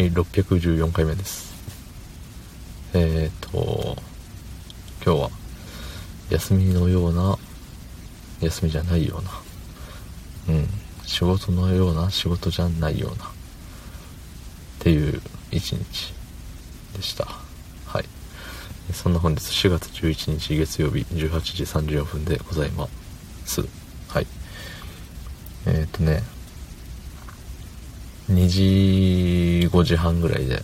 [0.00, 1.52] はい614回目です。
[2.94, 3.96] えっ、ー、と
[5.04, 5.30] 今日は
[6.30, 7.36] 休みのような
[8.40, 10.68] 休みじゃないようなうん
[11.04, 13.28] 仕事のような仕事じゃないようなっ
[14.78, 16.14] ていう一日
[16.96, 17.26] でした。
[17.84, 18.04] はい。
[18.94, 22.88] そんな本日4月11日月曜日18時34分でございま
[23.44, 23.60] す。
[24.08, 24.26] はい。
[25.66, 26.22] えっ、ー、とね
[28.30, 30.62] 2時5時半ぐらいで。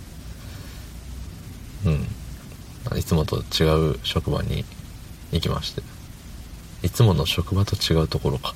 [1.85, 2.99] うん。
[2.99, 4.65] いつもと違う職場に
[5.33, 5.83] 行きまして。
[6.83, 8.55] いつもの職場と違うところか。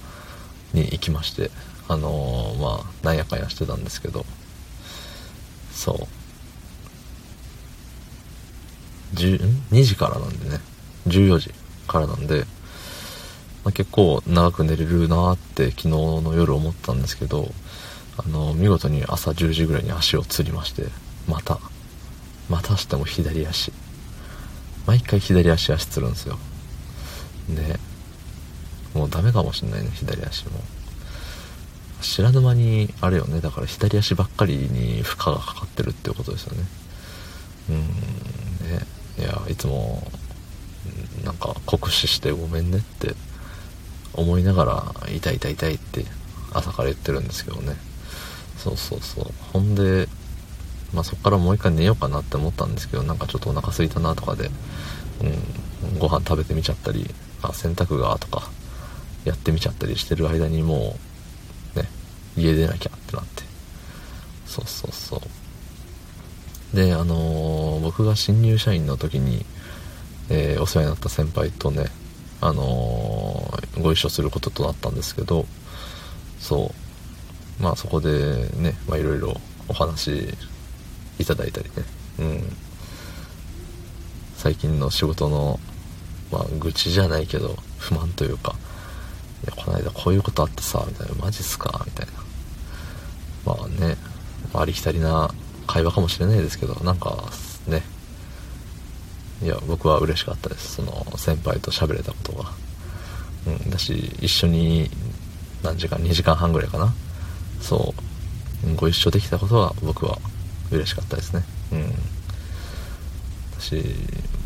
[0.72, 1.50] に行きまして。
[1.88, 4.24] あのー、まあなんやかんやしてたんですけど。
[5.72, 6.20] そう。
[9.14, 10.60] 2時からなんでね。
[11.08, 11.50] 14時
[11.88, 12.44] からなんで、
[13.64, 17.50] まあ、結構長く寝れるなって昨日の夜思ったんですけど。
[18.24, 20.84] あの見事に朝10時ぐらいに足をつりまして
[21.26, 21.58] また
[22.48, 23.72] またしても左足。
[24.86, 26.36] 毎回左足足つるんですよ。
[27.48, 27.78] で
[28.92, 30.60] もうダメかもしんないね左足も。
[32.02, 33.40] 知らぬ間にあれよね。
[33.40, 36.64] だから左足ばっかりに負荷がかかってるっていうことですよね。
[37.70, 37.76] うん。
[37.76, 38.86] ね
[39.18, 40.10] いやいつも
[41.24, 43.14] なんか酷使してごめんねって
[44.14, 46.04] 思いながら痛い痛い痛いって
[46.52, 47.76] 朝から言ってるんですけどね。
[48.62, 49.24] そうそうそう。
[49.52, 50.06] ほんで
[50.92, 54.50] まあそっからもう一回寝ようかなって思ったんですけどなんかちょっとお腹空いたなとかで
[55.22, 57.08] うんご飯食べてみちゃったり
[57.42, 58.50] あ洗濯がとか
[59.24, 60.96] やってみちゃったりしてる間にも
[61.74, 61.88] うね
[62.36, 63.42] 家出なきゃってなって。
[64.46, 66.76] そうそうそう。
[66.76, 69.44] であのー、僕が新入社員の時に、
[70.28, 71.86] えー、お世話になった先輩とね
[72.40, 75.46] あのー、ご一緒することとなったんですけど
[76.40, 76.79] そう。
[77.60, 80.34] まあそこでね、まあいろいろお話
[81.18, 81.84] いただいたりね、
[82.18, 82.56] うん。
[84.36, 85.60] 最近の仕事の、
[86.32, 88.54] まあ愚痴じゃないけど、不満というか、
[89.44, 91.82] いや、この間こういうことあってさ、みたいな、マジっすか？
[91.86, 92.12] みたいな。
[93.44, 93.96] まあね、
[94.54, 95.30] ありきたりな
[95.66, 97.30] 会話かもしれないですけど、なんか
[97.66, 97.82] ね、
[99.42, 100.76] いや、僕は嬉しかったです。
[100.76, 102.52] その先輩と喋れたことが。
[103.46, 104.90] うん、だし、一緒に
[105.62, 106.92] 何時間、2時間半ぐらいかな。
[107.60, 107.94] そ
[108.66, 108.76] う。
[108.76, 110.18] ご一緒できたことは僕は
[110.70, 111.44] 嬉しかったですね。
[111.72, 111.94] うん。
[113.60, 113.84] 私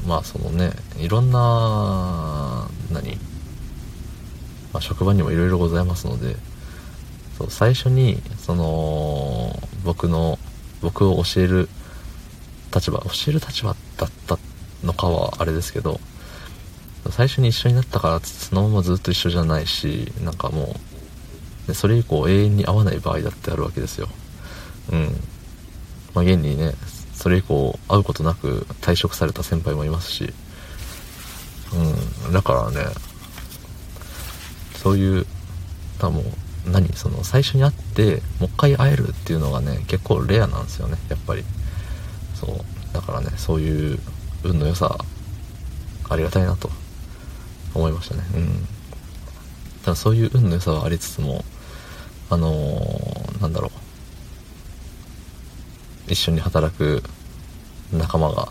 [0.07, 3.17] まあそのねいろんな何、
[4.73, 6.37] まあ、職場にもいろいろございますので
[7.39, 10.39] そう最初にその僕の
[10.83, 11.69] 僕を教える
[12.75, 14.39] 立場教える立場だった
[14.85, 16.01] のかはあれですけど
[17.11, 20.94] 最初に一緒になったからそのままずっと一緒じゃないしなんかもう
[21.67, 24.09] でそれ以降永遠に会わない場合だってあるわけですよ。
[24.93, 25.17] うん。
[26.15, 26.75] まあ現にね
[27.15, 30.33] それ以降会うことなく退職された先輩もいますし。
[32.27, 32.33] うん。
[32.33, 32.87] だからね
[34.77, 35.27] そういう
[35.99, 36.23] 多分
[36.67, 41.45] 何その最初に会ってもう一回会えるっていうのがね結構レアなんですよねやっぱり。
[42.35, 42.59] そう。
[42.93, 43.99] だからねそういう
[44.45, 44.97] 運の良さ
[46.09, 46.71] ありがたいなと
[47.75, 48.23] 思いましたね。
[48.35, 48.69] うん。
[49.83, 51.45] ただそういう運の良さはありつつも
[52.31, 53.71] あのー、なんだろう。
[56.07, 57.03] 一緒に働く
[57.93, 58.49] 仲間が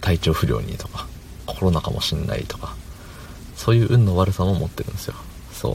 [0.00, 1.06] 体調不良にとか
[1.46, 2.76] コロナかもしんないとか
[3.56, 5.14] そういう運の悪さも持ってるんですよ。
[5.52, 5.74] そう、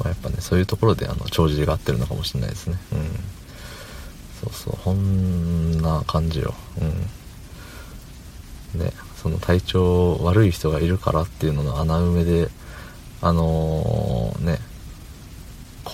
[0.00, 2.76] まあ、やっぱねそういうところであの帳尻が合ってるのかもしんないですね。
[2.92, 3.00] うん。
[4.42, 4.76] そうそう。
[4.82, 6.54] こんな感じよ。
[8.74, 8.80] うん。
[8.80, 8.92] ね
[9.22, 12.48] その体調悪い人がいるからっていうのの穴埋めで
[13.20, 14.58] あのー、ね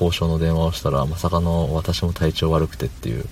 [0.00, 3.24] 交渉の電話をしたらまさかの私も体調悪くてっていう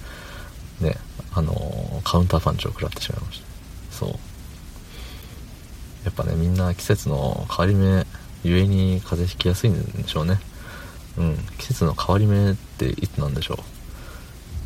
[0.81, 0.97] ね
[1.33, 3.47] あのカウンターパンチを食らってしまいました。
[3.93, 4.11] そう。
[6.05, 8.07] やっぱねみんな季節の変わり目
[8.43, 10.39] ゆえに風邪ひきやすいんでしょうね。
[11.19, 11.37] うん。
[11.59, 13.59] 季節の変わり目っていつなんでしょ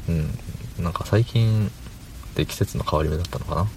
[0.09, 0.13] う。
[0.13, 0.39] うん。
[0.85, 1.71] なんか最近っ
[2.35, 3.63] て季節の変わり目だったのかな。
[3.63, 3.71] ま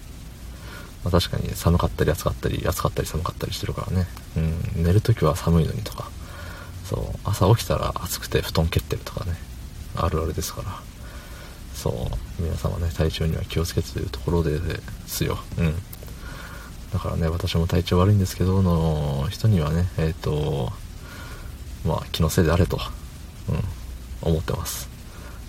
[1.05, 4.07] あ、確かに寒かったり暑かったり暑かったり寒かったりしてるからね。
[4.37, 4.83] うん。
[4.83, 6.09] 寝るときは寒いのにとか。
[6.83, 7.19] そう。
[7.23, 9.33] 朝起きたら暑くて布団蹴ってるとかね。
[9.95, 10.79] あるあるですから。
[11.73, 12.41] そう。
[12.41, 14.59] 皆様ね体調には気をつけてというところで
[15.07, 15.37] すよ。
[15.57, 15.75] うん。
[16.91, 20.71] だからね私も体調悪いんですけどの人にはねえっ、ー、と
[21.85, 22.79] まあ気のせいであれと。
[23.49, 24.29] うん。
[24.29, 24.89] 思ってます。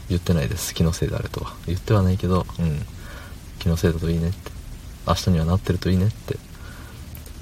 [0.09, 0.75] 言ってないです。
[0.75, 1.55] 気のせいであれとは。
[1.67, 2.81] 言ってはないけどうん。
[3.59, 4.51] 気のせいだといいねって。
[5.07, 6.37] 明日にはなってるといいねって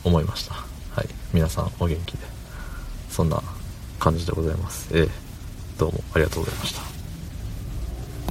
[0.05, 0.55] 思いました。
[0.55, 1.09] はい。
[1.33, 2.27] 皆さんお元気で。
[3.09, 3.43] そんな
[4.03, 4.89] 感じでございます。
[4.93, 5.11] えー、
[5.79, 7.02] どうもありがとうございました。